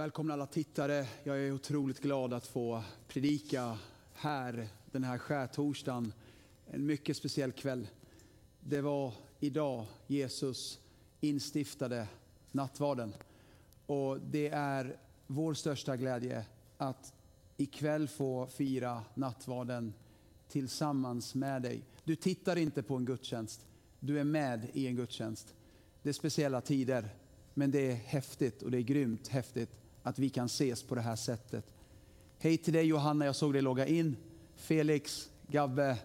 [0.00, 1.06] Välkomna alla tittare.
[1.24, 3.78] Jag är otroligt glad att få predika
[4.14, 6.12] här den här skärtorsdagen.
[6.66, 7.88] En mycket speciell kväll.
[8.60, 10.80] Det var idag Jesus
[11.20, 12.08] instiftade
[12.52, 13.14] nattvarden.
[13.86, 14.96] Och det är
[15.26, 16.44] vår största glädje
[16.76, 17.14] att
[17.56, 19.94] ikväll få fira nattvarden
[20.48, 21.84] tillsammans med dig.
[22.04, 23.66] Du tittar inte på en gudstjänst,
[23.98, 25.54] du är med i en gudstjänst.
[26.02, 27.14] Det är speciella tider,
[27.54, 31.00] men det är häftigt och det är grymt häftigt att vi kan ses på det
[31.00, 31.74] här sättet.
[32.38, 34.16] Hej till dig Johanna, jag såg dig logga in.
[34.56, 35.96] Felix, Gabbe,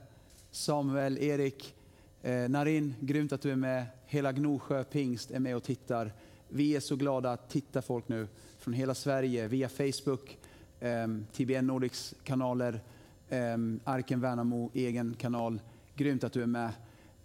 [0.52, 1.76] Samuel, Erik,
[2.22, 3.86] eh, Narin, grymt att du är med.
[4.06, 6.14] Hela Gnosjö pingst är med och tittar.
[6.50, 8.28] Vi är så glada att titta folk nu
[8.60, 10.38] från hela Sverige via Facebook,
[10.80, 12.82] eh, TBN Nordics kanaler,
[13.30, 15.62] eh, Arken Värnamo egen kanal.
[15.96, 16.72] Grymt att du är med.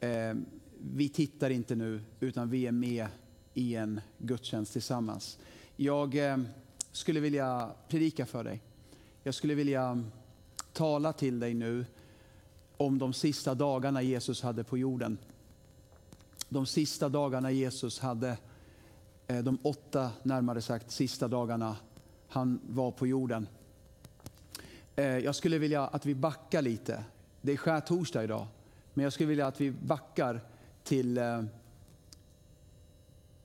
[0.01, 0.37] Eh,
[0.83, 3.07] vi tittar inte nu, utan vi är med
[3.55, 5.39] i en gudstjänst tillsammans.
[5.83, 6.39] Jag eh,
[6.93, 8.61] skulle vilja predika för dig.
[9.23, 10.11] Jag skulle vilja mm,
[10.73, 11.87] tala till dig nu
[12.77, 15.19] om de sista dagarna Jesus hade på jorden.
[16.49, 18.37] De sista dagarna Jesus hade,
[19.27, 21.77] eh, de åtta närmare sagt sista dagarna
[22.29, 23.47] han var på jorden.
[24.97, 27.05] Eh, jag skulle vilja att vi backar lite.
[27.41, 28.47] Det är skärtorsdag idag,
[28.95, 30.41] men jag skulle vilja att vi backar
[30.85, 31.21] till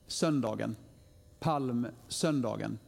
[0.06, 0.76] söndagen,
[1.40, 2.78] palmsöndagen.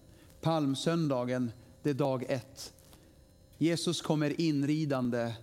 [0.40, 1.50] Palmsöndagen,
[1.82, 2.72] det är dag ett.
[3.58, 5.34] Jesus kommer inridande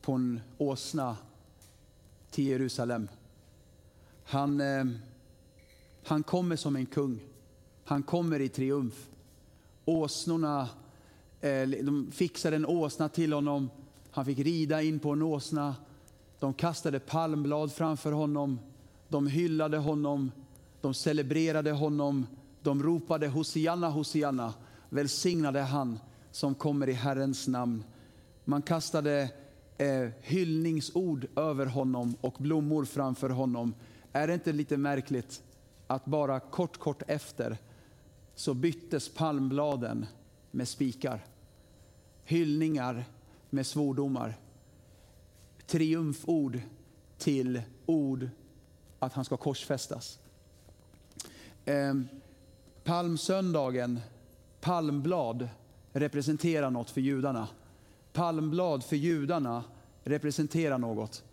[0.00, 1.16] på en åsna
[2.30, 3.08] till Jerusalem.
[4.24, 4.84] Han, eh,
[6.04, 7.20] han kommer som en kung.
[7.84, 9.08] Han kommer i triumf.
[9.84, 10.68] Åsnorna,
[11.40, 13.70] eh, de fixade en åsna till honom.
[14.10, 15.74] Han fick rida in på en åsna.
[16.38, 18.58] De kastade palmblad framför honom.
[19.08, 20.32] De hyllade honom.
[20.86, 22.26] De celebrerade honom.
[22.62, 24.54] De ropade Hosianna, Hosianna.
[24.88, 25.98] Välsignade han
[26.30, 27.84] som kommer i Herrens namn.
[28.44, 29.30] Man kastade
[29.78, 33.74] eh, hyllningsord över honom och blommor framför honom.
[34.12, 35.42] Är det inte lite märkligt
[35.86, 37.58] att bara kort, kort efter
[38.34, 40.06] så byttes palmbladen
[40.50, 41.24] med spikar.
[42.24, 43.04] Hyllningar
[43.50, 44.38] med svordomar.
[45.66, 46.60] Triumford
[47.18, 48.28] till ord
[48.98, 50.18] att han ska korsfästas.
[51.68, 51.94] Eh,
[52.84, 54.00] palmsöndagen,
[54.60, 55.48] palmblad,
[55.92, 57.48] representerar något för judarna.
[58.12, 59.64] Palmblad för judarna
[60.04, 61.24] representerar något.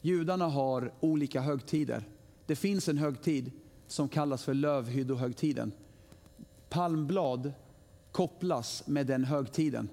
[0.00, 2.04] Judarna har olika högtider.
[2.46, 3.52] Det finns en högtid
[3.86, 5.72] som kallas för lövhyddohögtiden.
[6.68, 7.52] Palmblad
[8.12, 9.88] kopplas med den högtiden.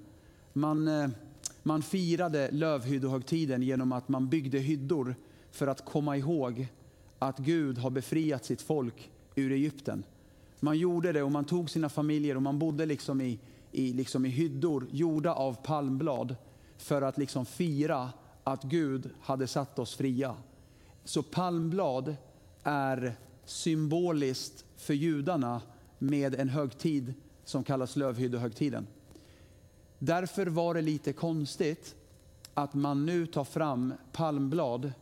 [0.53, 1.09] Man, eh,
[1.63, 5.15] man firade lövhyddohögtiden genom att man byggde hyddor
[5.51, 6.67] för att komma ihåg
[7.19, 10.03] att Gud har befriat sitt folk ur Egypten.
[10.59, 13.39] Man gjorde det och man tog sina familjer och man bodde liksom i,
[13.71, 16.35] i, liksom i hyddor gjorda av palmblad
[16.77, 18.09] för att liksom fira
[18.43, 20.35] att Gud hade satt oss fria.
[21.03, 22.15] Så palmblad
[22.63, 23.15] är
[23.45, 25.61] symboliskt för judarna
[25.99, 27.13] med en högtid
[27.45, 28.87] som kallas lövhyddohögtiden.
[29.99, 31.95] Därför var det lite konstigt
[32.53, 34.93] att man nu tar fram palmblad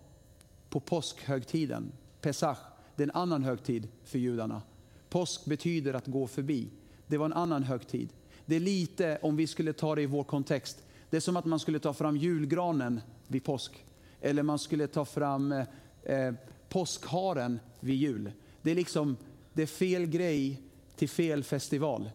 [0.70, 2.73] på påskhögtiden, Pesach.
[2.96, 4.62] Det är en annan högtid för judarna.
[5.10, 6.70] Påsk betyder att gå förbi.
[7.08, 8.10] Det var en annan högtid.
[8.46, 11.46] Det är lite, om vi skulle ta det i vår kontext, det är som att
[11.46, 13.86] man skulle ta fram julgranen vid påsk.
[14.22, 15.66] Eller man skulle ta fram eh,
[16.04, 16.34] eh
[16.70, 18.32] påskharen vid jul.
[18.62, 19.18] Det är liksom,
[19.54, 20.62] det är fel grej
[20.96, 22.10] till fel festival.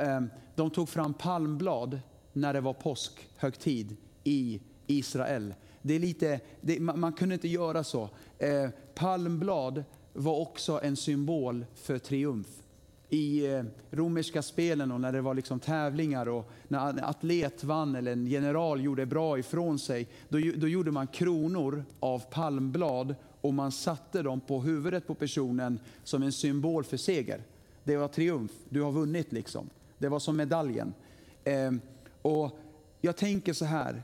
[0.00, 0.20] Eh,
[0.54, 2.00] de tog fram palmblad
[2.32, 5.54] när det var påskhögtid i Israel.
[5.82, 8.10] Det är lite, det, man, man, kunde inte göra så.
[8.38, 12.46] Eh, palmblad var också en symbol för triumf.
[13.08, 17.94] I eh, romerska spelen och när det var liksom tävlingar och när en atlet vann
[17.94, 23.54] eller en general gjorde bra ifrån sig, då, då gjorde man kronor av palmblad och
[23.54, 27.42] man satte dem på huvudet på personen som en symbol för seger.
[27.84, 29.70] Det var triumf, du har vunnit liksom.
[29.98, 30.94] Det var som medaljen.
[31.44, 31.72] Eh,
[32.22, 32.58] och
[33.00, 34.02] jag tänker så här,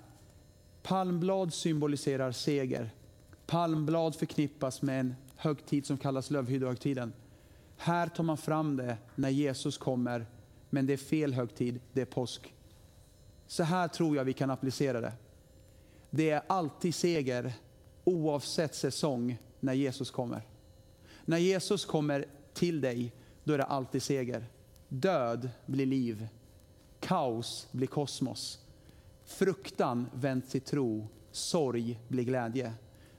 [0.83, 2.91] palmblad symboliserar seger.
[3.47, 7.13] Palmblad förknippas med en högtid som kallas lövhyddohögtiden.
[7.77, 10.27] Här tar man fram det när Jesus kommer,
[10.71, 12.55] men det är fel högtid, det är påsk.
[13.47, 15.13] Så här tror jag vi kan applicera det.
[16.11, 17.53] Det är alltid seger
[18.05, 20.43] oavsett säsong när Jesus kommer.
[21.25, 23.13] När Jesus kommer till dig,
[23.45, 24.47] då är det alltid seger.
[24.89, 26.29] Död blir liv,
[27.01, 28.59] kaos blir kosmos.
[29.25, 32.73] Fruktan vänds till tro, sorg blir glädje.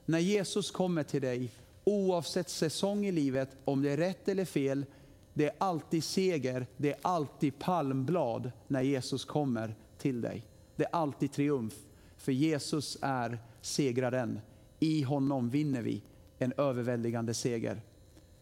[0.06, 1.51] När Jesus kommer till dig
[1.83, 4.86] Oavsett säsong i livet, om det är rätt eller fel,
[5.33, 10.45] Det är alltid seger, det är alltid palmblad när Jesus kommer till dig.
[10.75, 11.74] Det är alltid triumf,
[12.18, 14.39] för Jesus är segraren.
[14.80, 16.01] I honom vinner vi
[16.38, 17.81] en överväldigande seger.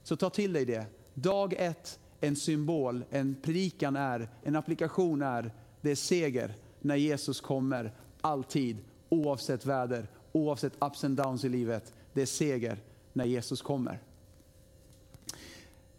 [0.04, 0.86] Så ta till dig det.
[1.14, 5.52] Dag ett, en symbol, en predikan är, en applikation är,
[5.82, 7.94] det är seger när Jesus kommer.
[8.22, 8.78] Alltid,
[9.10, 11.94] oavsett väder, oavsett ups and downs i livet.
[12.14, 12.80] Det är seger
[13.20, 14.00] när Jesus kommer.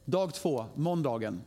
[0.04, 1.40] Dag två, måndagen.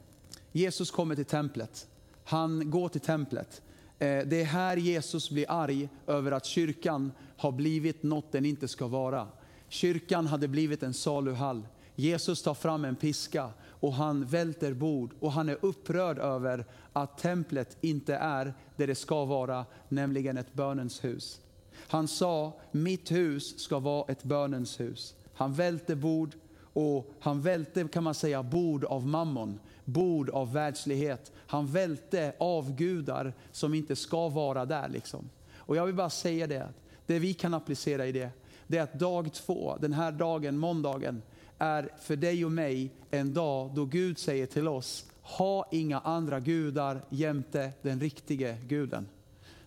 [0.52, 1.88] Jesus kommer till templet.
[2.24, 3.62] Han går till templet.
[4.00, 8.68] Eh, det är här Jesus blir arg över att kyrkan har blivit något den inte
[8.68, 9.28] ska vara.
[9.68, 11.68] Kyrkan hade blivit en saluhall.
[11.96, 17.18] Jesus tar fram en piska och han välter bord och han är upprörd över att
[17.18, 21.40] templet inte är det det ska vara, nämligen ett bönens hus.
[21.88, 25.16] Han sa, mitt hus ska vara ett bönens hus.
[25.44, 26.36] Han välte bord
[26.74, 31.32] och han välte kan man säga bord av mammon, bord av världslighet.
[31.36, 34.90] Han välte avgudar som inte ska vara där.
[34.90, 35.30] Liksom.
[35.56, 36.68] Och jag vill bara säga det,
[37.06, 38.30] det vi kan applicera i det,
[38.68, 41.22] det är att dag två, den här dagen, måndagen,
[41.58, 46.40] är för dig och mig en dag då Gud säger till oss, ha inga andra
[46.40, 49.08] gudar jämte den riktige guden.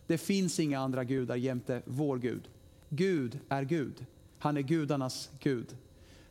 [0.06, 2.49] Det finns inga andra gudar jämte vår Gud.
[2.88, 4.06] Gud är Gud.
[4.46, 5.76] Han är gudarnas Gud.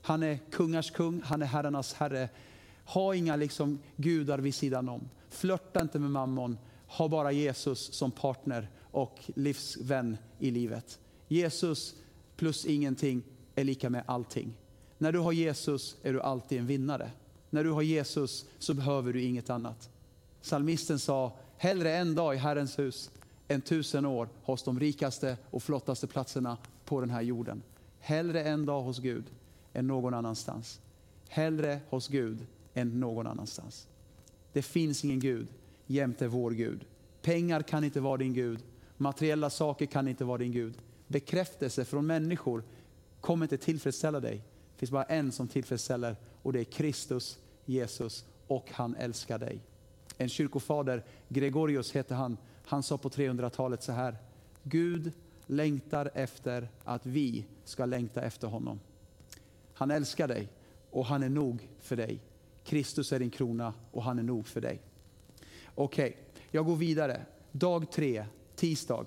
[0.02, 2.30] Han är kungars kung, han är herrarnas herre.
[2.86, 5.10] Ha inga liksom gudar vid sidan om.
[5.30, 6.58] Flörta inte med mammon.
[6.88, 11.00] Ha bara Jesus som partner och livsvän i livet.
[11.28, 11.96] Jesus
[12.36, 13.24] plus ingenting
[13.56, 14.54] är lika med allting.
[14.98, 17.12] När du har Jesus är du alltid en vinnare.
[17.50, 19.90] När du har Jesus så behöver du inget annat.
[20.42, 23.12] Salmisten sa, hellre en dag i Herrens hus
[23.48, 27.62] än tusen år hos de rikaste och flottaste platserna på den här jorden.
[28.06, 29.24] Hellre en dag hos Gud
[29.74, 30.82] än någon annanstans.
[31.30, 33.88] Hellre hos Gud än någon annanstans.
[34.54, 35.48] Det finns ingen Gud
[35.88, 36.86] jämte vår Gud.
[37.22, 38.64] Pengar kan inte vara din Gud.
[38.98, 40.78] Materiella saker kan inte vara din Gud.
[41.08, 42.64] Bekräftelse från människor
[43.22, 44.36] kommer inte tillfredsställa dig.
[44.36, 49.60] Det finns bara en som tillfredsställer och det är Kristus, Jesus och han älskar dig.
[50.18, 54.18] En kyrkofader, Gregorius heter han, han sa på 300-talet så här.
[54.64, 55.14] Gud
[55.48, 58.80] längtar efter att vi ska längta efter honom.
[59.74, 60.50] Han älskar dig
[60.92, 62.20] och han är nog för dig.
[62.64, 64.82] Kristus är din krona och han är nog för dig.
[65.76, 66.22] Okej, okay,
[66.52, 67.22] jag går vidare.
[67.52, 68.26] Dag tre,
[68.56, 69.06] tisdag.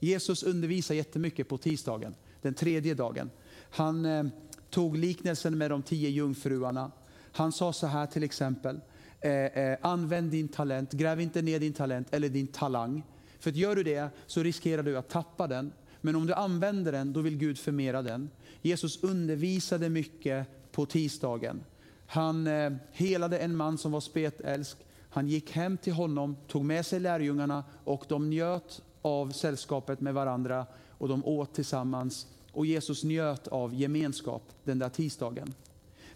[0.00, 3.30] Jesus undervisar jättemycket på tisdagen, den tredje dagen.
[3.70, 4.24] Han eh,
[4.70, 6.90] tog liknelsen med de tio jungfruarna.
[7.32, 8.80] Han sa så här till exempel,
[9.20, 13.02] eh, eh, använd din talent, gräv inte ner din talent eller din talang.
[13.42, 15.72] För att gör du det så riskerar du att tappa den.
[16.00, 18.30] Men om du använder den, då vill Gud förmera den.
[18.60, 21.64] Jesus undervisade mycket på tisdagen.
[22.06, 24.78] Han eh, helade en man som var spetälsk.
[25.10, 30.14] Han gick hem till honom, tog med sig lärjungarna och de njöt av sällskapet med
[30.14, 32.26] varandra och de åt tillsammans.
[32.52, 35.54] Och Jesus njöt av gemenskap den där tisdagen.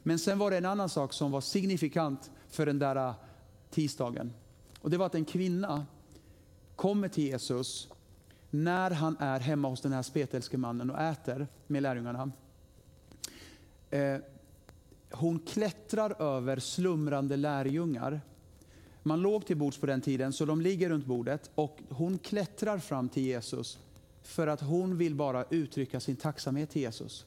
[0.02, 3.14] Men sen var det en annan sak som var signifikant för den där eh,
[3.70, 4.32] tisdagen.
[4.80, 5.86] Och det var att en kvinna
[6.76, 7.88] kommer till Jesus
[8.50, 12.30] när han är hemma hos den här spetälske mannen och äter med lärjungarna.
[13.90, 14.16] Eh,
[15.10, 18.20] hon klättrar över slumrande lärjungar.
[19.02, 22.78] Man låg till bords på den tiden, så de ligger runt bordet och hon klättrar
[22.78, 23.78] fram till Jesus
[24.22, 27.26] för att hon vill bara uttrycka sin tacksamhet till Jesus.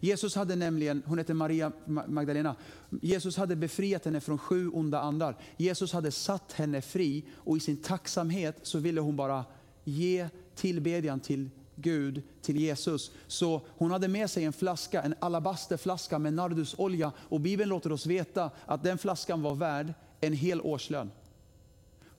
[0.00, 1.72] Jesus hade nämligen, hon heter Maria
[2.06, 2.56] Magdalena,
[3.02, 5.36] Jesus hade befriat henne från sju onda andar.
[5.56, 9.44] Jesus hade satt henne fri och i sin tacksamhet så ville hon bara
[9.84, 13.10] ge tillbedjan till Gud, till Jesus.
[13.26, 18.06] Så hon hade med sig en flaska, en alabasterflaska med nardusolja och Bibeln låter oss
[18.06, 21.10] veta att den flaskan var värd en hel årslön.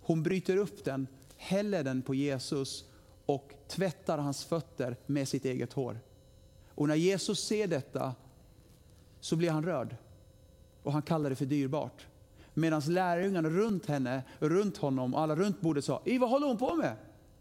[0.02, 1.08] Hon bryter upp den,
[1.38, 2.86] häller den på Jesus
[3.26, 6.00] och tvättar hans fötter med sitt eget hår.
[6.82, 8.16] Och när Jesus ser detta
[9.20, 9.96] så blir han rörd
[10.84, 12.08] och han kallar det för dyrbart.
[12.54, 16.76] Medan lärjungarna runt henne, runt honom, alla runt bordet sa, I vad håller hon på
[16.76, 16.96] med?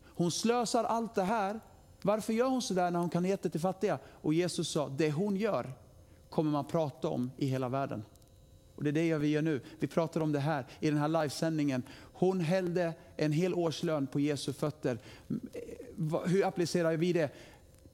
[0.06, 1.60] Hon slösar allt det här.
[2.02, 3.98] Varför gör hon sådär när hon kan ge det till fattiga?
[4.06, 5.72] Och Jesus sa, det hon gör
[6.30, 8.04] kommer man prata om i hela världen.
[8.74, 9.60] Och det är det vi gör nu.
[9.78, 11.82] Vi pratar om det här i den här livesändningen.
[12.12, 14.98] Hon hällde en hel årslön på Jesu fötter.
[16.26, 17.30] Hur applicerar vi det?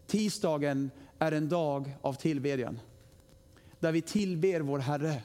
[0.06, 2.80] Tisdagen är en dag av tillbedjan.
[3.80, 5.22] Där vi tillber vår Herre.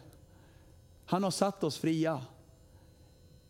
[1.05, 2.21] Han har satt oss fria.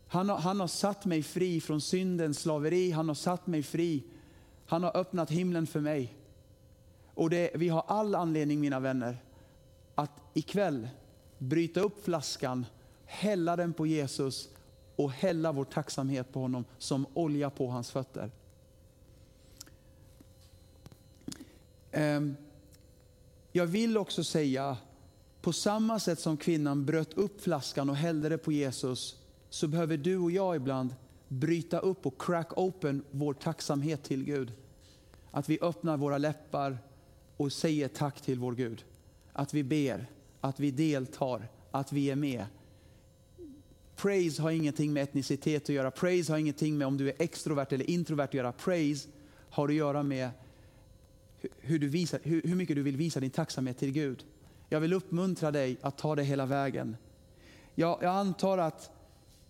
[0.06, 2.90] Han har, han har satt mig fri från syndens slaveri.
[2.90, 4.04] Han har satt mig fri.
[4.66, 6.14] Han har öppnat himlen för mig.
[7.14, 9.18] Och det, vi har all anledning mina vänner
[9.94, 10.88] att ikväll
[11.38, 12.66] bryta upp flaskan,
[13.04, 14.48] hälla den på Jesus
[14.96, 18.30] och hälla vår tacksamhet på honom som olja på hans fötter.
[21.92, 22.36] Ehm,
[23.52, 24.76] jag vill också säga,
[25.40, 29.16] på samma sätt som kvinnan bröt upp flaskan och hällde det på Jesus,
[29.50, 30.94] så behöver du och jag ibland
[31.28, 34.52] bryta upp och crack open vår tacksamhet till Gud.
[35.30, 36.78] Att vi öppnar våra läppar
[37.36, 38.84] och säger tack till vår Gud.
[39.32, 42.46] Att vi ber, att vi deltar, att vi är med.
[43.96, 45.90] Praise har ingenting med etnicitet att göra.
[45.90, 48.52] Praise har ingenting med om du är extrovert eller introvert att göra.
[48.52, 49.08] Praise
[49.50, 50.30] har att göra med
[51.60, 54.24] hur, du visar, hur, hur mycket du vill visa din tacksamhet till Gud.
[54.68, 56.96] Jag vill uppmuntra dig att ta det hela vägen.
[57.74, 58.90] Jag, jag antar att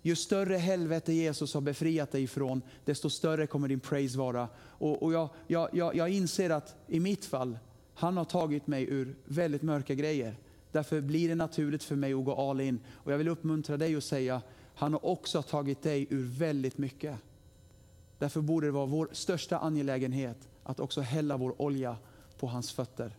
[0.02, 4.49] ju större helvete Jesus har befriat dig ifrån, desto större kommer din praise vara.
[4.58, 7.58] Och, och jag, jag, jag, jag inser att i mitt fall,
[7.94, 10.37] han har tagit mig ur väldigt mörka grejer.
[10.72, 12.80] Därför blir det naturligt för mig att gå all in.
[12.92, 14.42] Och jag vill uppmuntra dig och säga,
[14.75, 17.16] han har också tagit dig ur väldigt mycket.
[18.18, 21.97] Därför borde det vara vår största angelägenhet att också hälla vår olja
[22.38, 23.16] på hans fötter.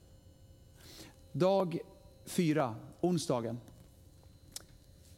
[1.32, 1.80] Dag
[2.26, 3.60] fyra, onsdagen.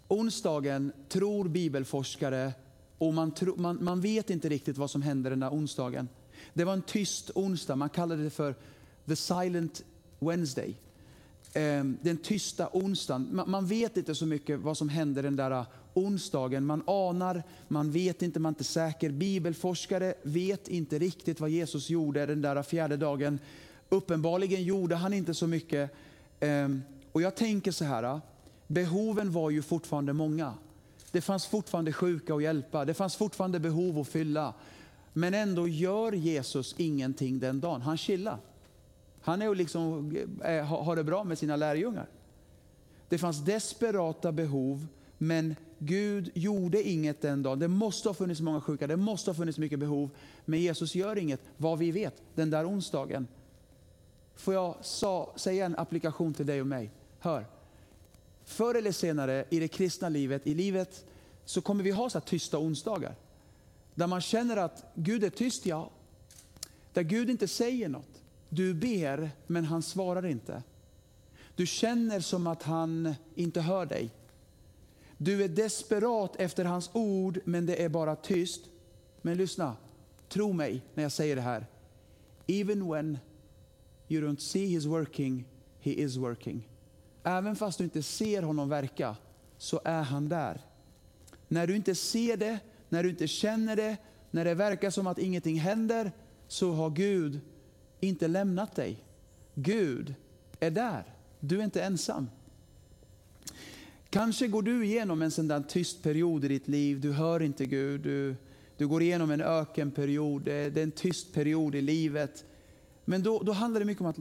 [0.07, 2.53] Onsdagen tror bibelforskare,
[2.97, 6.09] och man, tro, man, man vet inte riktigt vad som hände den där onsdagen.
[6.53, 8.55] Det var en tyst onsdag, man kallade det för
[9.05, 9.83] the silent
[10.19, 10.75] Wednesday.
[11.53, 13.41] Ehm, den tysta onsdagen.
[13.47, 15.65] Man vet inte så mycket vad som hände den där
[15.95, 16.65] onsdagen.
[16.65, 19.09] Man anar, man vet inte, man är inte säker.
[19.09, 23.39] Bibelforskare vet inte riktigt vad Jesus gjorde den där fjärde dagen.
[23.89, 25.91] Uppenbarligen gjorde han inte så mycket.
[26.39, 28.21] Ehm, och jag tänker så här, ah,
[28.67, 30.53] behoven var ju fortfarande många.
[31.11, 34.53] Det fanns fortfarande sjuka att hjälpa, det fanns fortfarande behov att fylla.
[35.13, 37.81] Men ändå gör Jesus ingenting den dagen.
[37.81, 38.37] Han chillar.
[39.21, 40.11] Han är liksom,
[40.43, 42.07] eh, har det bra med sina lärjungar.
[43.09, 44.87] Det fanns desperata behov,
[45.17, 47.59] men Gud gjorde inget den dagen.
[47.59, 50.09] Det måste ha funnits många sjuka, det måste ha funnits mycket behov.
[50.45, 53.27] Men Jesus gör inget, vad vi vet, den där onsdagen.
[54.35, 56.91] Får jag sa, säga en applikation till dig och mig?
[57.19, 57.45] Hör.
[58.45, 61.05] Förr eller senare i det kristna livet, i livet,
[61.45, 63.15] så kommer vi ha så tysta onsdagar.
[63.95, 65.89] Där man känner att Gud är tyst, ja.
[66.93, 68.21] Där Gud inte säger något.
[68.49, 70.63] Du ber, men han svarar inte.
[71.55, 74.11] Du känner som att han inte hör dig.
[75.25, 78.61] Du är desperat efter hans ord, men det är bara tyst.
[79.21, 79.75] Men lyssna,
[80.29, 81.65] tro mig när jag säger det här.
[82.47, 83.17] Even when
[84.07, 85.47] you don't see his working,
[85.79, 86.69] he is working.
[87.23, 89.15] Även fast du inte ser honom verka,
[89.57, 90.61] så är han där.
[91.47, 93.97] När du inte ser det, när du inte känner det,
[94.31, 96.11] när det verkar som att ingenting händer,
[96.47, 97.39] så har Gud
[97.99, 99.03] inte lämnat dig.
[99.53, 100.15] Gud
[100.59, 101.13] är där.
[101.39, 102.29] Du är inte ensam.
[104.15, 106.99] Kanske går du igenom en sån där tyst period i ditt liv.
[107.01, 108.01] Du hör inte Gud.
[108.01, 108.35] Du,
[108.77, 110.41] du går igenom en ökenperiod.
[110.41, 112.45] Det, det är en tyst period i livet.
[113.05, 114.17] Men då, då handlar det mycket om att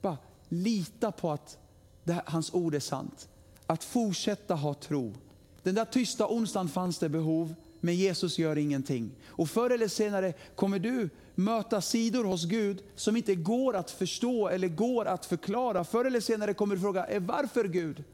[0.00, 1.58] bara lita på att
[2.04, 3.28] det, hans ord är sant.
[3.66, 5.14] Att fortsätta ha tro.
[5.62, 9.10] Den där tysta onsdagen fanns det behov, men Jesus gör ingenting.
[9.26, 14.48] Och förr eller senare kommer du möta sidor hos Gud som inte går att förstå
[14.48, 15.84] eller går att förklara.
[15.84, 18.04] Förr eller senare kommer du fråga, eh, varför Gud?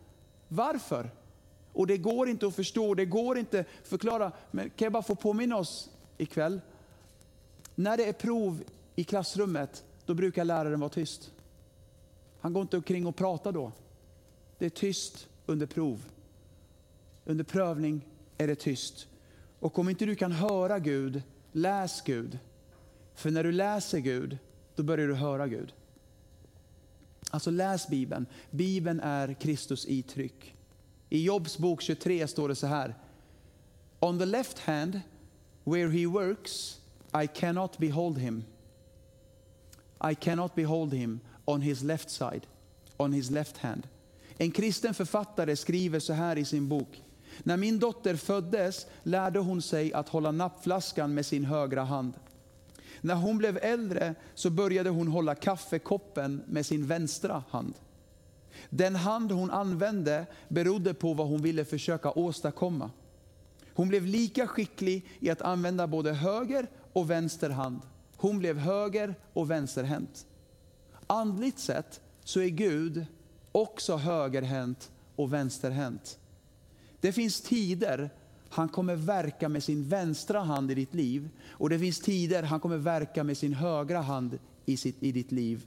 [0.48, 1.19] Varför?
[1.72, 4.32] Och det går inte att förstå, det går inte att förklara.
[4.50, 6.60] Men kan jag bara få påminna oss ikväll?
[7.74, 8.62] När det är prov
[8.96, 11.30] i klassrummet, då brukar läraren vara tyst.
[12.40, 13.72] Han går inte omkring och pratar då.
[14.58, 16.04] Det är tyst under prov.
[17.24, 18.06] Under prövning
[18.38, 19.08] är det tyst.
[19.58, 21.22] Och om inte du kan höra Gud,
[21.52, 22.38] läs Gud.
[23.14, 24.38] För när du läser Gud,
[24.74, 25.74] då börjar du höra Gud.
[27.30, 28.26] Alltså läs Bibeln.
[28.50, 30.54] Bibeln är Kristus i tryck.
[31.10, 32.94] I Jobs bok 23 står det så här.
[34.00, 35.00] On the left hand,
[35.64, 36.80] where he works,
[37.22, 38.44] I cannot behold him.
[40.10, 42.46] I cannot behold him on his left side,
[42.96, 43.88] on his left hand.
[44.36, 47.02] En kristen författare skriver så här i sin bok.
[47.38, 52.14] När min dotter föddes lärde hon sig att hålla nappflaskan med sin högra hand.
[53.00, 57.74] När hon blev äldre så började hon hålla kaffekoppen med sin vänstra hand.
[58.70, 62.90] Den hand hon använde berodde på vad hon ville försöka åstadkomma.
[63.74, 67.80] Hon blev lika skicklig i att använda både höger och vänster hand.
[68.16, 70.26] Hon blev höger och vänsterhänt.
[71.06, 73.06] Andligt sett så är Gud
[73.52, 76.18] också högerhänt och vänsterhänt.
[77.00, 78.10] Det finns tider
[78.52, 81.28] han kommer verka med sin vänstra hand i ditt liv.
[81.48, 85.32] Och det finns tider han kommer verka med sin högra hand i, sitt, i ditt
[85.32, 85.66] liv.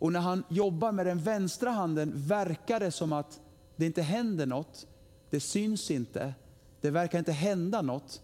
[0.00, 3.40] Och när han jobbar med den vänstra handen verkar det som att
[3.76, 4.86] det inte händer något.
[5.30, 6.34] Det syns inte.
[6.80, 8.22] Det verkar inte hända något.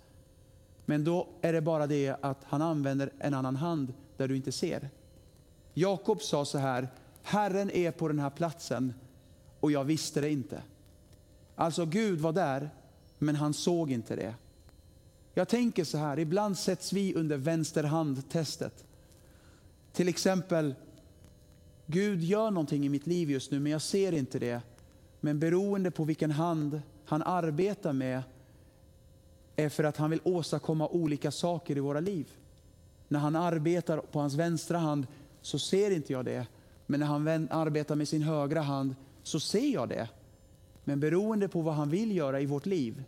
[0.85, 4.53] Men då är det bara det att han använder en annan hand där du inte
[4.53, 4.91] ser.
[5.75, 6.89] Jakob sa så här,
[7.23, 8.95] Herren är på den här platsen
[9.61, 10.63] och jag visste det inte.
[11.55, 12.71] Alltså Gud var där,
[13.19, 14.35] men han såg inte det.
[15.35, 18.85] Jag tänker så här, ibland sätts vi under vänsterhandtestet.
[19.93, 20.75] Till exempel,
[21.87, 24.61] Gud gör någonting i mitt liv just nu, men jag ser inte det.
[25.21, 28.23] Men beroende på vilken hand han arbetar med
[29.57, 32.31] är för att han vill åstadkomma olika saker i våra liv.
[33.09, 35.07] När han arbetar på hans vänstra hand
[35.43, 36.47] så ser inte jag det.
[36.87, 40.09] Men när han arbetar med sin högra hand så ser jag det.
[40.85, 43.05] Men beroende på vad han vill göra i vårt liv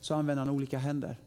[0.00, 1.18] så använder han olika händer.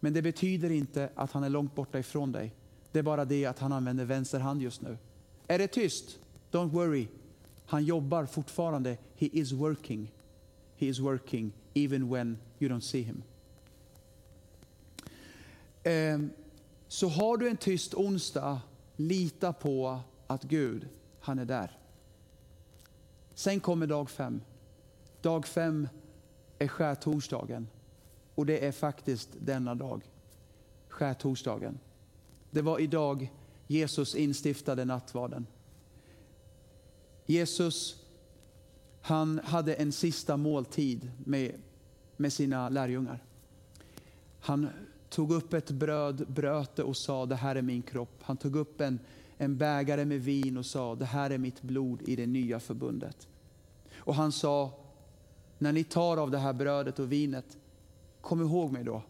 [0.00, 2.54] Men det betyder inte att han är långt borta ifrån dig.
[2.92, 4.98] Det är bara det att han använder vänster hand just nu.
[5.48, 6.18] Är det tyst?
[6.50, 7.08] Don't worry.
[7.66, 8.96] Han jobbar fortfarande.
[9.16, 10.12] He is working.
[10.76, 13.22] He is working even when you don't see him.
[15.84, 16.30] Um,
[16.88, 18.60] så har du en tyst onsdag,
[18.96, 20.88] lita på att Gud,
[21.20, 21.78] han är där.
[23.34, 24.40] Sen kommer dag fem.
[25.22, 25.88] Dag fem
[26.58, 27.68] är skärtorsdagen.
[28.34, 30.02] Och det är faktiskt denna dag,
[30.88, 31.78] skärtorsdagen.
[32.50, 33.32] Det var idag
[33.68, 35.46] Jesus instiftade nattvarden.
[37.26, 38.04] Jesus
[39.00, 41.54] han hade en sista måltid med,
[42.16, 43.24] med sina lärjungar.
[44.40, 44.68] Han
[45.08, 48.20] tog upp ett bröd, bröt det och sa det här är min kropp.
[48.22, 48.98] Han tog upp en,
[49.36, 53.28] en bägare med vin och sa det här är mitt blod i det nya förbundet.
[53.94, 54.72] Och han sa
[55.58, 57.58] när ni tar av det här brödet och vinet,
[58.20, 59.02] kom ihåg mig då.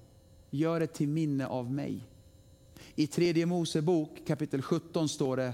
[0.50, 2.04] Gör det till minne av mig.
[2.98, 5.52] I tredje Mosebok kapitel 17 står det,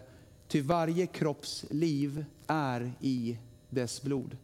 [0.48, 3.38] ty varje kropps liv är i
[3.70, 4.36] dess blod.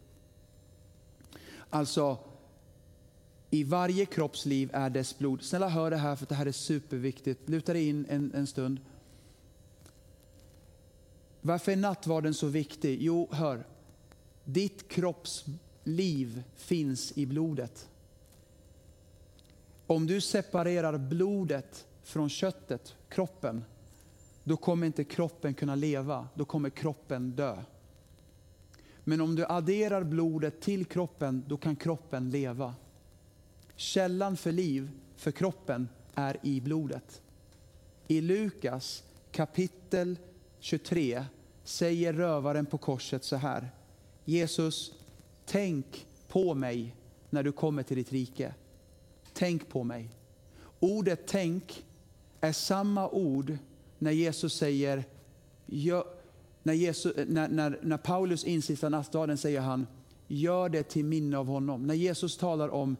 [1.71, 2.19] Alltså,
[3.50, 5.42] i varje kropps liv är dess blod.
[5.42, 7.49] Snälla hör det här för det här är superviktigt.
[7.49, 8.80] Luta dig in en, en stund.
[11.41, 13.02] Varför är nattvarden så viktig?
[13.02, 13.67] Jo, hör.
[14.45, 17.89] Ditt kroppsliv finns i blodet.
[19.86, 23.65] Om du separerar blodet från köttet, kroppen,
[24.45, 26.28] då kommer inte kroppen kunna leva.
[26.34, 27.63] Då kommer kroppen dö.
[29.04, 32.75] Men om du adderar blodet till kroppen, då kan kroppen leva.
[33.76, 37.23] Källan för liv, för kroppen, är i blodet.
[38.06, 40.19] I Lukas kapitel
[40.58, 41.25] 23
[41.65, 43.71] säger rövaren på korset så här.
[44.25, 44.93] Jesus,
[45.47, 46.97] tänk på mig
[47.30, 48.54] när du kommer till ditt rike.
[49.32, 50.08] Tänk på mig.
[50.80, 51.84] Ordet tänk
[52.41, 53.59] är samma ord
[53.99, 55.05] när Jesus säger,
[56.63, 59.87] när, Jesus, när, när, när Paulus instiftar nattvarden säger han,
[60.29, 61.83] gör det till minne av honom.
[61.83, 62.97] När Jesus talar om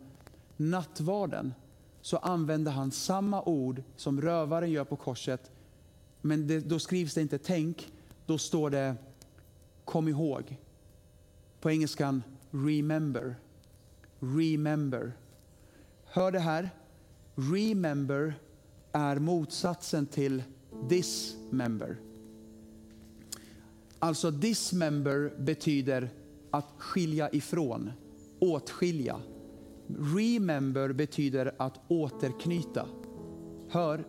[0.57, 1.55] nattvarden
[2.01, 5.51] så använder han samma ord som rövaren gör på korset.
[6.21, 7.93] Men det, då skrivs det inte tänk,
[8.27, 8.95] då står det
[9.85, 10.57] kom ihåg.
[11.61, 13.37] På engelskan remember.
[14.21, 15.13] Remember.
[16.05, 16.71] Hör det här.
[17.35, 18.35] Remember
[18.93, 20.43] är motsatsen till
[20.89, 21.97] dismember.
[23.99, 26.11] Alltså dismember betyder
[26.51, 27.93] att skilja ifrån,
[28.39, 29.21] åtskilja.
[30.17, 32.87] Remember betyder att återknyta.
[33.69, 34.05] Hör,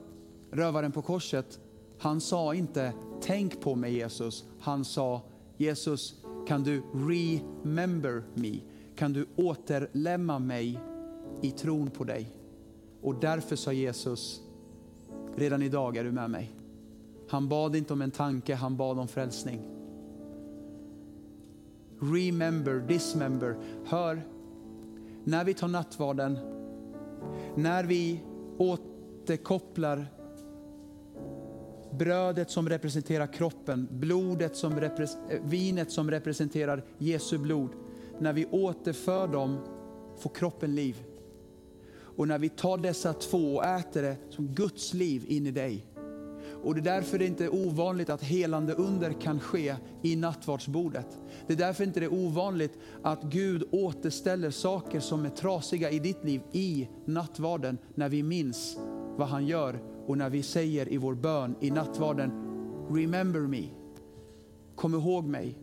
[0.52, 1.60] rövaren på korset,
[1.98, 4.46] han sa inte tänk på mig Jesus.
[4.60, 5.22] Han sa
[5.58, 6.15] Jesus,
[6.48, 8.60] kan du remember me?
[8.96, 10.80] Kan du återlämna mig
[11.41, 12.30] i tron på dig?
[13.02, 14.41] Och därför sa Jesus,
[15.36, 16.52] redan idag är du med mig.
[17.30, 19.62] Han bad inte om en tanke, han bad om frälsning.
[22.00, 23.58] Remember, dismember.
[23.86, 24.22] Hör,
[25.24, 26.38] när vi tar nattvarden,
[27.56, 28.24] när vi
[28.58, 30.06] återkopplar
[31.91, 37.70] brödet som representerar kroppen, blodet som repres vinet som representerar Jesu blod.
[38.20, 39.58] När vi återför dem
[40.17, 41.04] får kroppen liv.
[42.15, 45.86] Och när vi tar dessa två och äter det som Guds liv in i dig.
[46.63, 51.08] Och det är därför det inte är ovanligt att helande under kan ske i nattvardsbordet.
[51.47, 56.00] Det är därför inte det är ovanligt att Gud återställer saker som är trasiga i
[56.00, 58.78] ditt liv i nattvarden när vi minns
[59.17, 62.32] vad han gör och när vi säger i vår bön i nattvarden,
[62.89, 63.63] remember me.
[64.76, 65.58] Kom ihåg mig,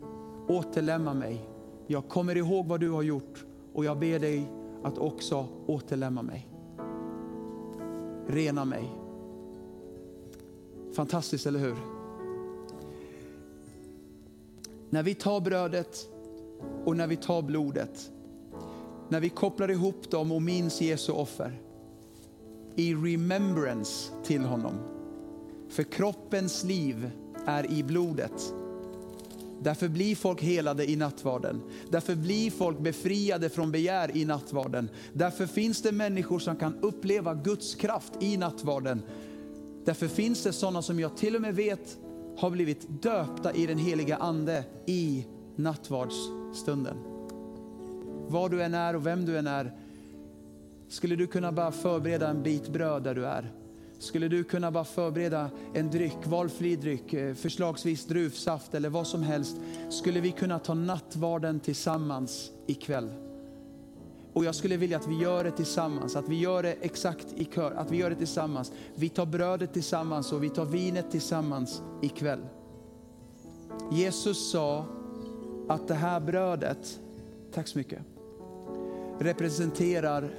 [0.47, 1.49] återlämna mig.
[1.87, 6.47] Jag kommer ihåg vad du har gjort och jag ber dig att också återlämna mig.
[8.27, 8.91] Rena mig.
[10.93, 11.75] Fantastiskt, eller hur?
[14.89, 16.09] När vi tar brödet
[16.85, 18.11] och när vi tar blodet,
[19.09, 21.61] när vi kopplar ihop dem och minns Jesu offer
[22.75, 24.73] i remembrance till honom.
[25.69, 27.11] För kroppens liv
[27.45, 28.53] är i blodet.
[29.63, 31.61] Därför blir folk helade i nattvarden.
[31.89, 34.89] Därför blir folk befriade från begär i nattvarden.
[35.13, 39.01] Därför finns det människor som kan uppleva Guds kraft i nattvarden.
[39.85, 41.97] Därför finns det sådana som jag till och med vet
[42.37, 46.97] har blivit döpta i den heliga Ande i nattvardsstunden.
[48.27, 49.73] Var du än är och vem du än är,
[50.89, 53.51] skulle du kunna bara förbereda en bit bröd där du är?
[53.99, 59.23] Skulle du kunna bara förbereda en dryck, valfri dryck, eh, förslagsvis druvsaft eller vad som
[59.23, 59.57] helst.
[59.89, 63.09] Skulle vi kunna ta nattvarden tillsammans ikväll?
[64.33, 67.45] Och jag skulle vilja att vi gör det tillsammans, att vi gör det exakt i
[67.45, 68.71] kör, att vi gör det tillsammans.
[68.95, 72.41] Vi tar brödet tillsammans och vi tar vinet tillsammans ikväll.
[73.91, 74.85] Jesus sa
[75.67, 76.99] att det här brödet,
[77.53, 77.99] tack så mycket,
[79.19, 80.29] representerar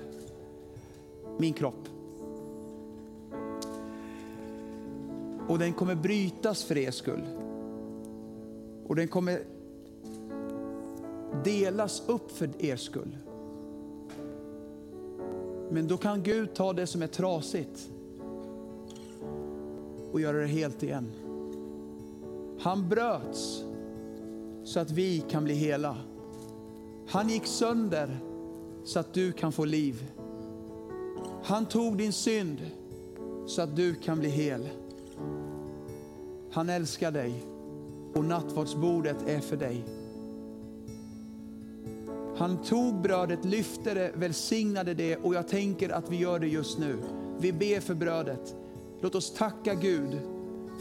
[1.38, 1.99] min kropp.
[5.50, 7.22] Och den kommer brytas för er skull.
[8.86, 9.42] Och den kommer
[11.44, 13.16] delas upp för er skull.
[15.70, 17.90] Men då kan Gud ta det som är trasigt
[20.12, 21.12] och göra det helt igen.
[22.60, 23.64] Han bröts
[24.64, 25.96] så att vi kan bli hela.
[27.08, 28.18] Han gick sönder
[28.84, 30.10] så att du kan få liv.
[31.42, 32.70] Han tog din synd
[33.46, 34.68] så att du kan bli hel.
[36.52, 37.44] Han älskar dig
[38.14, 39.84] och nattvardsbordet är för dig.
[42.36, 46.78] Han tog brödet, lyfte det, välsignade det och jag tänker att vi gör det just
[46.78, 46.96] nu.
[47.38, 48.56] Vi ber för brödet.
[49.00, 50.18] Låt oss tacka Gud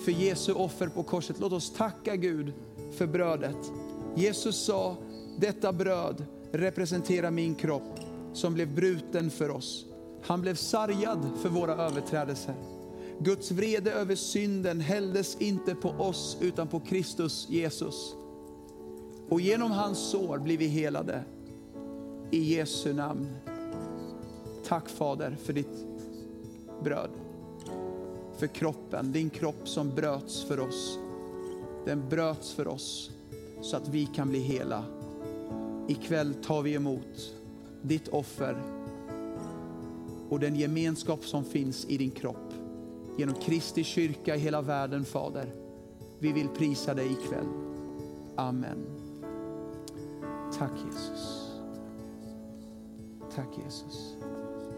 [0.06, 1.40] för Jesu offer på korset.
[1.40, 2.54] Låt oss tacka Gud
[2.92, 3.72] för brödet.
[4.16, 4.96] Jesus sa,
[5.38, 8.00] detta bröd representerar min kropp
[8.34, 9.86] som blev bruten för oss.
[10.22, 12.79] Han blev sargad för våra överträdelser.
[13.22, 18.16] Guds vrede över synden hälldes inte på oss utan på Kristus Jesus.
[19.30, 21.24] Och genom hans sår blir vi helade.
[22.32, 23.28] I Jesu namn.
[24.68, 25.86] Tack Fader för ditt
[26.84, 27.10] bröd.
[28.38, 31.00] För kroppen, din kropp som bröts för oss.
[31.86, 33.12] Den bröts för oss
[33.62, 34.84] så att vi kan bli hela.
[35.88, 37.34] Ikväll tar vi emot
[37.82, 38.64] ditt offer
[40.30, 42.49] och den gemenskap som finns i din kropp.
[43.20, 45.54] Genom Kristi kyrka i hela världen, Fader.
[46.20, 47.46] Vi vill prisa dig ikväll.
[48.36, 48.78] Amen.
[50.58, 51.52] Tack Jesus.
[53.36, 54.16] Tack Jesus.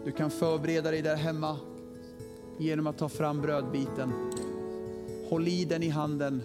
[0.04, 1.56] Du kan förbereda dig där hemma
[2.58, 4.12] genom att ta fram brödbiten.
[5.28, 6.42] Håll i den i handen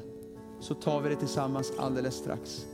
[0.59, 2.65] så tar vi det tillsammans alldeles strax.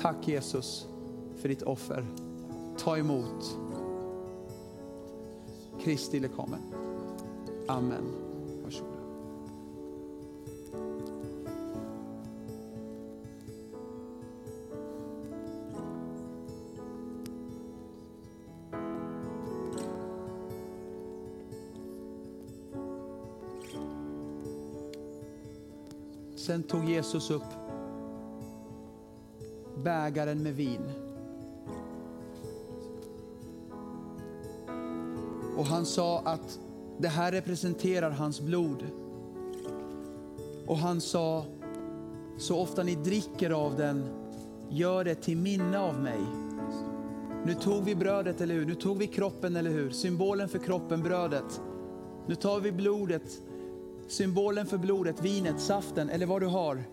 [0.00, 0.91] Tack Jesus
[1.42, 2.06] för ditt offer.
[2.78, 3.58] Ta emot.
[5.80, 6.58] Kristi kommer.
[7.68, 8.04] Amen.
[8.64, 8.92] Varsågoda.
[26.36, 27.42] Sen tog Jesus upp
[29.84, 31.11] bägaren med vin.
[35.62, 36.58] Och han sa att
[36.98, 38.86] det här representerar hans blod.
[40.66, 41.44] Och han sa,
[42.38, 44.04] så ofta ni dricker av den,
[44.70, 46.20] gör det till minne av mig.
[47.46, 48.66] Nu tog vi brödet, eller hur?
[48.66, 49.90] Nu tog vi kroppen, eller hur?
[49.90, 51.60] Symbolen för kroppen, brödet.
[52.26, 53.40] Nu tar vi blodet,
[54.08, 56.84] symbolen för blodet, vinet, saften, eller vad du har.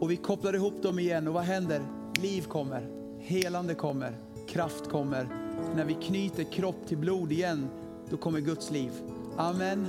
[0.00, 1.82] Och vi kopplar ihop dem igen och vad händer?
[2.22, 5.47] Liv kommer, helande kommer, kraft kommer.
[5.76, 7.68] När vi knyter kropp till blod igen,
[8.10, 8.90] då kommer Guds liv.
[9.36, 9.86] Amen.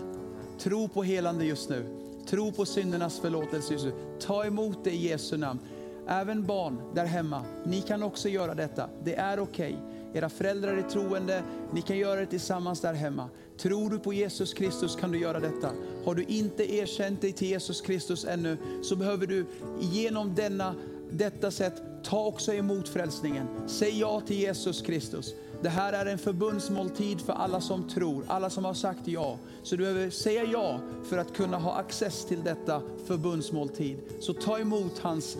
[0.60, 1.86] Tro på helande just nu.
[2.30, 3.94] Tro på syndernas förlåtelse just nu.
[4.20, 5.60] Ta emot det i Jesu namn.
[6.08, 8.90] Även barn där hemma, ni kan också göra detta.
[9.04, 9.74] Det är okej.
[9.74, 10.00] Okay.
[10.14, 13.30] Era föräldrar är troende, ni kan göra det tillsammans där hemma.
[13.58, 15.72] Tror du på Jesus Kristus kan du göra detta.
[16.06, 19.46] Har du inte erkänt dig till Jesus Kristus ännu så behöver du
[19.80, 20.76] genom denna,
[21.12, 23.48] detta sätt ta också emot frälsningen.
[23.68, 25.34] Säg ja till Jesus Kristus.
[25.62, 29.38] Det här är en förbundsmåltid för alla som tror, alla som har sagt ja.
[29.63, 33.98] Så du behöver säga ja för att kunna ha access till detta förbundsmåltid.
[34.19, 35.38] Så ta emot hans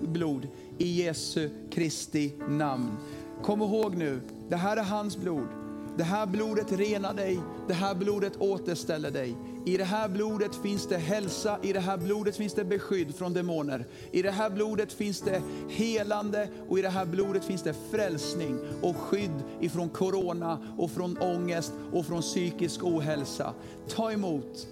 [0.00, 2.96] blod i Jesu Kristi namn.
[3.42, 5.61] Kom ihåg nu, det här är hans blod.
[5.96, 9.36] Det här blodet renar dig, det här blodet återställer dig.
[9.64, 13.32] I det här blodet finns det hälsa, i det här blodet finns det beskydd från
[13.32, 13.86] demoner.
[14.10, 18.58] I det här blodet finns det helande och i det här blodet finns det frälsning
[18.82, 23.54] och skydd ifrån corona och från ångest och från psykisk ohälsa.
[23.88, 24.66] Ta emot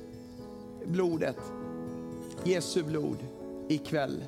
[0.87, 1.38] blodet,
[2.44, 3.18] Jesu blod
[3.68, 4.24] ikväll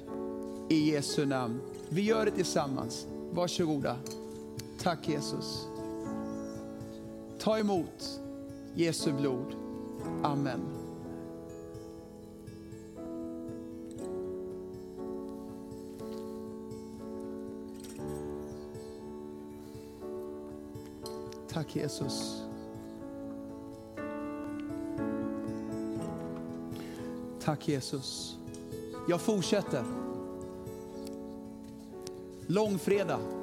[0.68, 1.60] i Jesu namn.
[1.88, 3.06] Vi gör det tillsammans.
[3.30, 3.96] Varsågoda.
[4.82, 5.71] Tack Jesus.
[7.42, 8.20] Ta emot
[8.74, 9.54] Jesu blod.
[10.22, 10.60] Amen.
[21.48, 22.42] Tack Jesus.
[27.40, 28.36] Tack Jesus.
[29.08, 29.84] Jag fortsätter.
[32.46, 33.41] Långfredag.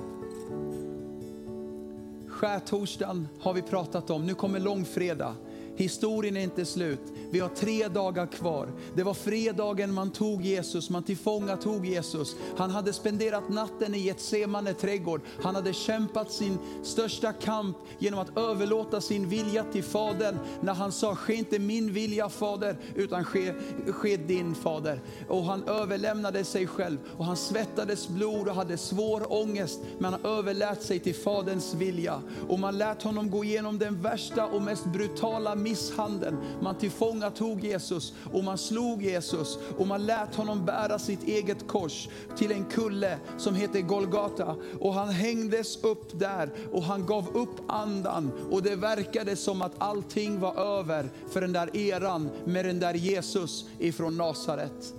[2.39, 4.25] Skärtorsdagen har vi pratat om.
[4.25, 5.35] Nu kommer långfredag.
[5.79, 6.99] Historien är inte slut.
[7.31, 8.67] Vi har tre dagar kvar.
[8.95, 12.35] Det var fredagen man tog Jesus, man tillfångatog Jesus.
[12.57, 15.21] Han hade spenderat natten i Getsemane trädgård.
[15.43, 20.39] Han hade kämpat sin största kamp genom att överlåta sin vilja till Fadern.
[20.61, 23.53] När han sa, ske inte min vilja Fader, utan ske,
[23.87, 25.01] ske din Fader.
[25.27, 29.79] Och han överlämnade sig själv och han svettades blod och hade svår ångest.
[29.99, 32.21] Men han överlät sig till Faderns vilja.
[32.49, 36.37] Och man lät honom gå igenom den värsta och mest brutala misshandeln.
[36.61, 42.09] Man tillfångatog Jesus och man slog Jesus och man lät honom bära sitt eget kors
[42.37, 44.55] till en kulle som heter Golgata.
[44.79, 49.73] Och han hängdes upp där och han gav upp andan och det verkade som att
[49.77, 54.98] allting var över för den där eran med den där Jesus ifrån Nasaret.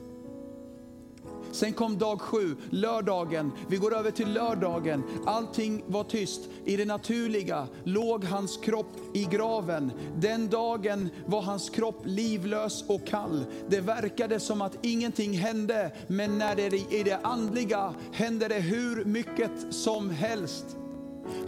[1.52, 3.52] Sen kom dag sju, lördagen.
[3.68, 5.02] Vi går över till lördagen.
[5.26, 6.40] Allting var tyst.
[6.64, 9.92] I det naturliga låg hans kropp i graven.
[10.16, 13.44] Den dagen var hans kropp livlös och kall.
[13.68, 19.04] Det verkade som att ingenting hände, men när det i det andliga hände det hur
[19.04, 20.79] mycket som helst.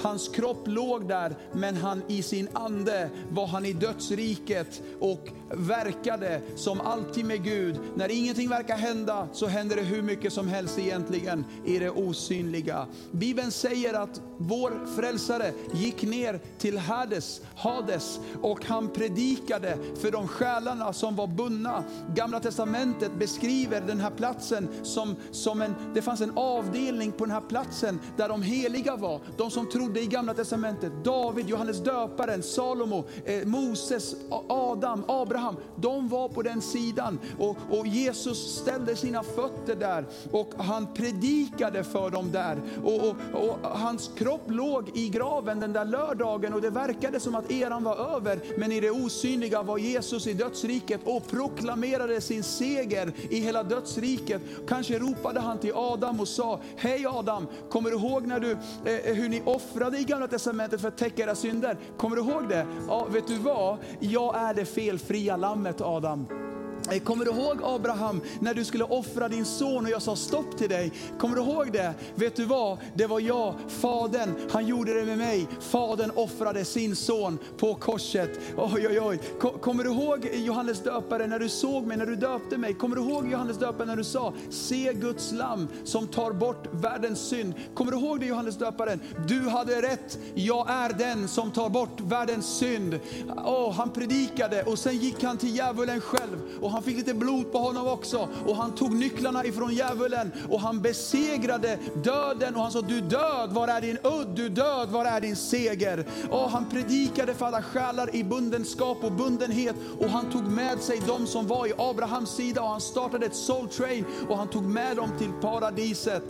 [0.01, 6.40] Hans kropp låg där, men han i sin ande var han i dödsriket och verkade
[6.57, 7.79] som alltid med Gud.
[7.95, 12.87] När ingenting verkar hända så händer det hur mycket som helst egentligen i det osynliga.
[13.11, 20.29] Bibeln säger att vår frälsare gick ner till Hades, Hades och han predikade för de
[20.29, 21.85] själarna som var bundna.
[22.14, 27.35] Gamla testamentet beskriver den här platsen som, som en, det fanns en avdelning på den
[27.35, 29.21] här platsen där de heliga var.
[29.37, 30.93] De som trodde i gamla testamentet.
[31.05, 34.15] David, Johannes döparen, Salomo, eh, Moses,
[34.49, 35.57] Adam, Abraham.
[35.77, 37.19] De var på den sidan.
[37.39, 42.59] Och, och, Jesus ställde sina fötter där och han predikade för dem där.
[42.85, 47.35] Och, och, och, hans kropp låg i graven den där lördagen och det verkade som
[47.35, 48.41] att eran var över.
[48.59, 54.43] Men i det osynliga var Jesus i dödsriket och proklamerade sin seger i hela dödsriket.
[54.69, 58.97] Kanske ropade han till Adam och sa, hej Adam, kommer du ihåg när du, eh,
[58.97, 61.77] eh hur ni offrade offrade i gamla testamentet för att täcka era synder.
[61.96, 62.66] Kommer du ihåg det?
[62.88, 63.79] Ja, vet du vad?
[64.01, 66.42] Jag är det felfria lammet Adam.
[66.90, 70.59] Eh, kommer du ihåg Abraham när du skulle offra din son och jag sa stopp
[70.59, 70.92] till dig?
[71.18, 71.95] Kommer du ihåg det?
[72.14, 72.79] Vet du vad?
[72.95, 75.49] Det var jag, Fadern, han gjorde det med mig.
[75.61, 78.40] Fadern offrade sin son på korset.
[78.57, 79.21] Oj, oj, oj.
[79.61, 82.75] Kommer du ihåg Johannes döpare när du såg mig, när du döpte mig?
[82.75, 87.29] Kommer du ihåg Johannes döpare när du sa, se Guds lamm som tar bort världens
[87.29, 87.55] synd.
[87.75, 89.01] Kommer du ihåg det Johannes döparen?
[89.29, 93.01] Du hade rätt, jag är den som tar bort världens synd.
[93.37, 97.53] Oh, han predikade och sen gick han till djävulen själv och han fick lite blod
[97.53, 98.29] på honom också.
[98.47, 102.55] Och han tog nycklarna ifrån djävulen och han besegrade döden.
[102.55, 104.29] Och han sa, du död, var är din udd?
[104.29, 106.07] Du död, var är din seger?
[106.31, 109.77] Och han predikade för alla själar i bundenskap och bundenhet.
[109.99, 113.37] Och han tog med sig de som var i Abrahams sida och han startade ett
[113.37, 116.25] soul train och han tog med dem till paradiset.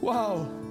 [0.00, 0.63] Wow!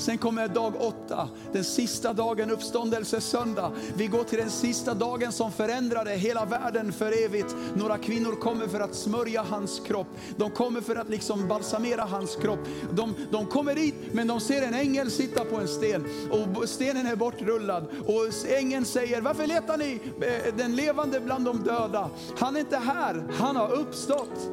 [0.00, 3.72] Sen kommer dag åtta, den sista dagen, uppståndelse söndag.
[3.96, 7.56] Vi går till den sista dagen som förändrade hela världen för evigt.
[7.74, 10.06] Några kvinnor kommer för att smörja hans kropp.
[10.36, 12.58] De kommer för att liksom balsamera hans kropp.
[12.92, 17.06] De, de kommer dit, men de ser en ängel sitta på en sten och stenen
[17.06, 17.86] är bortrullad.
[18.06, 22.10] Och ängeln säger, varför letar ni eh, den levande bland de döda?
[22.38, 24.50] Han är inte här, han har uppstått.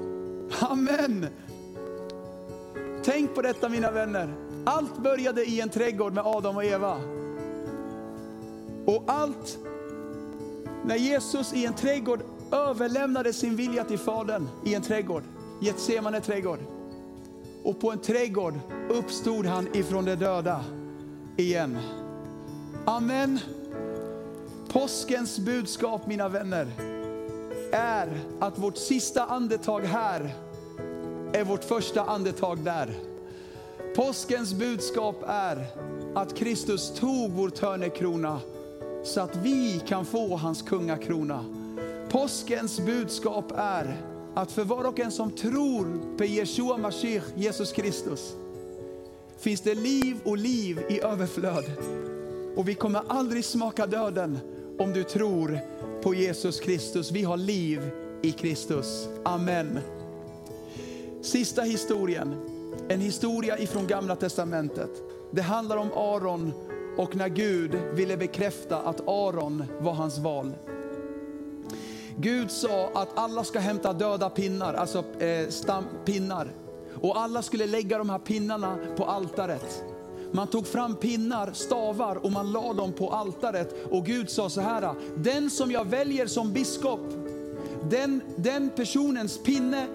[0.59, 1.27] Amen.
[3.03, 4.46] Tänk på detta mina vänner.
[4.67, 6.97] Allt började i en trädgård med Adam och Eva.
[8.85, 9.57] Och allt,
[10.85, 15.23] när Jesus i en trädgård överlämnade sin vilja till Fadern i en trädgård,
[15.61, 16.59] Getsemane trädgård.
[17.63, 18.53] Och på en trädgård
[18.89, 20.63] uppstod han ifrån de döda
[21.37, 21.77] igen.
[22.85, 23.39] Amen.
[24.69, 26.67] Påskens budskap mina vänner
[27.71, 30.35] är att vårt sista andetag här
[31.33, 33.06] är vårt första andetag där.
[33.97, 35.65] Påskens budskap är
[36.15, 38.39] att Kristus tog vår törnekrona
[39.03, 41.45] så att vi kan få hans kungakrona.
[42.09, 43.97] Påskens budskap är
[44.35, 48.35] att för var och en som tror på Jeshua Mashiach, Jesus Kristus,
[49.39, 51.65] finns det liv och liv i överflöd.
[52.55, 54.39] Och vi kommer aldrig smaka döden
[54.79, 55.59] om du tror
[56.03, 57.11] på Jesus Kristus.
[57.11, 57.81] Vi har liv
[58.21, 59.07] i Kristus.
[59.25, 59.79] Amen.
[61.21, 62.56] Sista historien,
[62.89, 64.89] en historia ifrån Gamla Testamentet.
[65.31, 66.53] Det handlar om Aron
[66.97, 70.53] och när Gud ville bekräfta att Aron var hans val.
[72.17, 76.51] Gud sa att alla ska hämta döda pinnar, alltså eh, stam, pinnar.
[77.01, 79.83] Och alla skulle lägga de här pinnarna på altaret.
[80.31, 83.87] Man tog fram pinnar, stavar och man la dem på altaret.
[83.91, 86.99] Och Gud sa så här, den som jag väljer som biskop,
[87.89, 89.87] den, den personens pinne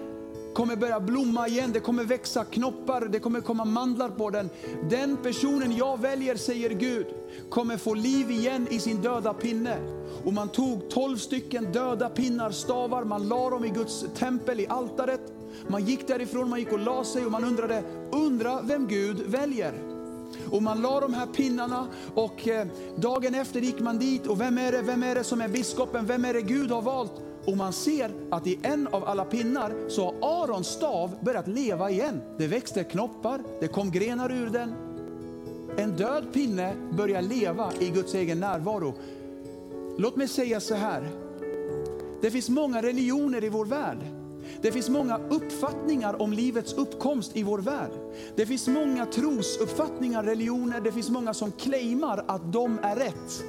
[0.53, 4.49] kommer börja blomma igen, det kommer växa knoppar, det kommer komma mandlar på den.
[4.89, 7.07] Den personen jag väljer, säger Gud,
[7.49, 9.77] kommer få liv igen i sin döda pinne.
[10.25, 14.67] Och man tog tolv stycken döda pinnar, stavar, man la dem i Guds tempel, i
[14.67, 15.21] altaret.
[15.67, 19.73] Man gick därifrån, man gick och la sig och man undrade, undra vem Gud väljer.
[20.51, 24.57] Och man la de här pinnarna och eh, dagen efter gick man dit och vem
[24.57, 27.11] är det, vem är det som är biskopen, vem är det Gud har valt?
[27.45, 31.89] Och man ser att i en av alla pinnar så har Arons stav börjat leva
[31.91, 32.21] igen.
[32.37, 34.73] Det växte knoppar, det kom grenar ur den.
[35.77, 38.93] En död pinne börjar leva i Guds egen närvaro.
[39.97, 41.09] Låt mig säga så här.
[42.21, 43.97] Det finns många religioner i vår värld.
[44.61, 47.91] Det finns många uppfattningar om livets uppkomst i vår värld.
[48.35, 53.43] Det finns många trosuppfattningar, religioner, det finns många som claimar att de är rätt.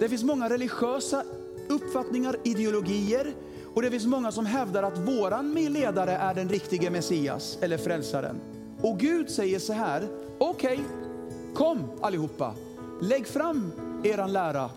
[0.00, 1.24] Det finns många religiösa
[1.68, 3.32] uppfattningar, ideologier.
[3.74, 8.40] Och det finns många som hävdar att våran ledare är den riktiga Messias eller frälsaren.
[8.82, 10.84] Och Gud säger så här, okej, okay,
[11.54, 12.54] kom allihopa,
[13.00, 13.72] lägg fram
[14.04, 14.70] eran lära,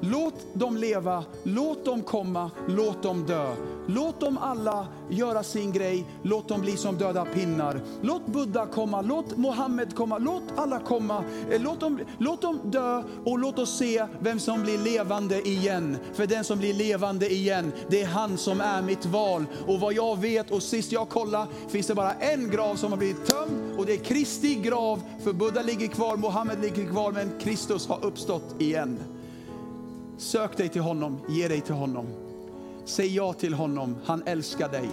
[0.00, 3.54] Låt dem leva, låt dem komma, låt dem dö.
[3.86, 7.80] Låt dem alla göra sin grej, låt dem bli som döda pinnar.
[8.02, 11.24] Låt Buddha komma, låt Mohammed komma, låt alla komma.
[11.50, 15.96] Eh, låt dem, låt dem dö och låt oss se vem som blir levande igen.
[16.14, 19.44] För den som blir levande igen, det är han som är mitt val.
[19.66, 22.98] Och vad jag vet och sist jag kollade finns det bara en grav som har
[22.98, 25.02] blivit tömd och det är Kristi grav.
[25.24, 28.98] För Buddha ligger kvar, Mohammed ligger kvar men Kristus har uppstått igen.
[30.18, 32.06] Sök dig till honom, ge dig till honom.
[32.84, 34.88] Säg ja till honom, han älskar dig.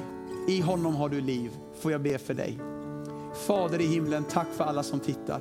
[0.47, 1.51] I honom har du liv.
[1.79, 2.59] Får jag be för dig.
[3.47, 5.39] Fader i himlen, tack för alla som tittar.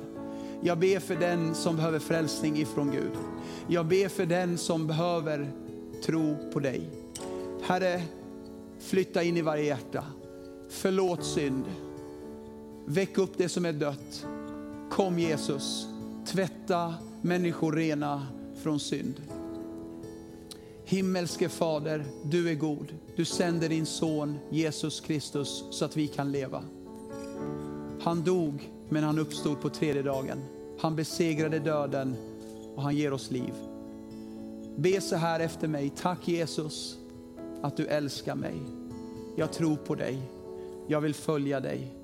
[0.61, 3.11] Jag ber för den som behöver frälsning ifrån Gud.
[3.67, 5.51] Jag ber för den som behöver
[6.05, 6.89] tro på dig.
[7.63, 8.03] Herre,
[8.79, 10.03] flytta in i varje hjärta.
[10.69, 11.63] Förlåt synd.
[12.85, 14.25] Väck upp det som är dött.
[14.91, 15.87] Kom Jesus,
[16.27, 18.27] tvätta människor rena
[18.63, 19.21] från synd.
[20.87, 22.95] Himmelske Fader, du är god.
[23.15, 26.63] Du sänder din son Jesus Kristus så att vi kan leva.
[28.01, 30.43] Han dog, men han uppstod på tredje dagen.
[30.79, 32.15] Han besegrade döden
[32.75, 33.53] och han ger oss liv.
[34.75, 35.93] Be så här efter mig.
[35.95, 36.97] Tack Jesus
[37.61, 38.55] att du älskar mig.
[39.35, 40.21] Jag tror på dig.
[40.87, 41.95] Jag vill följa dig.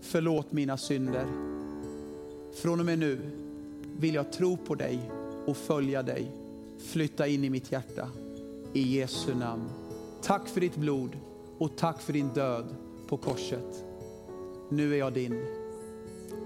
[0.00, 1.26] Förlåt mina synder.
[2.62, 3.20] Från och med nu
[3.98, 5.10] vill jag tro på dig
[5.46, 6.32] och följa dig.
[6.78, 8.08] Flytta in i mitt hjärta
[8.72, 9.68] i Jesu namn.
[10.22, 11.18] Tack för ditt blod
[11.58, 12.76] och tack för din död
[13.08, 13.84] på korset.
[14.68, 15.44] Nu är jag din.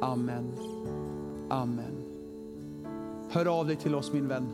[0.00, 0.52] Amen.
[1.50, 2.02] Amen.
[3.30, 4.48] Hör av dig till oss min vän.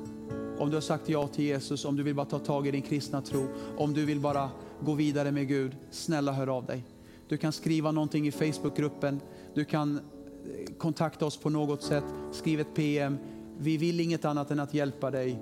[0.58, 2.82] Om du har sagt ja till Jesus, om du vill bara ta tag i din
[2.82, 4.50] kristna tro, om du vill bara
[4.80, 6.84] gå vidare med Gud, snälla hör av dig.
[7.28, 9.20] Du kan skriva någonting i Facebookgruppen,
[9.54, 13.18] du kan eh, kontakta oss på något sätt, skriv ett PM.
[13.58, 15.38] Vi vill inget annat än att hjälpa dig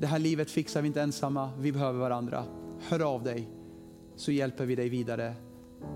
[0.00, 2.44] det här livet fixar vi inte ensamma, vi behöver varandra.
[2.80, 3.48] Hör av dig
[4.16, 5.34] så hjälper vi dig vidare.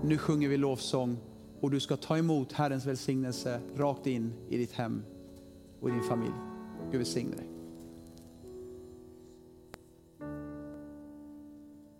[0.03, 1.17] Nu sjunger vi lovsång
[1.61, 5.03] och du ska ta emot Herrens välsignelse rakt in i ditt hem
[5.81, 6.33] och i din familj.
[6.91, 7.52] Gud välsigne dig.